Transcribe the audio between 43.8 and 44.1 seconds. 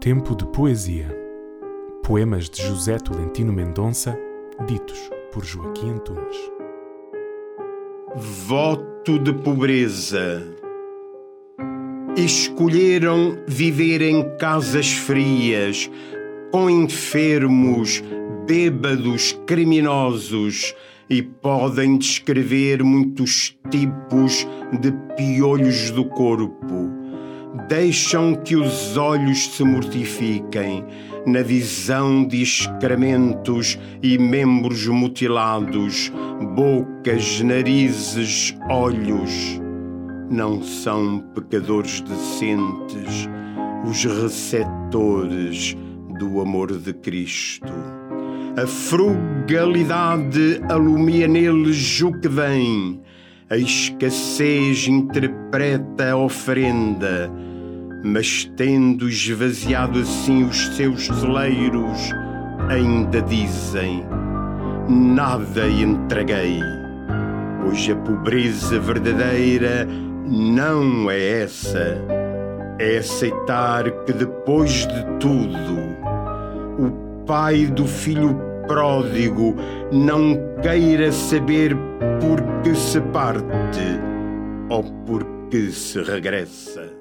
os